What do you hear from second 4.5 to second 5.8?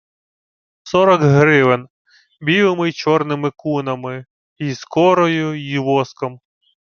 Й скорою, й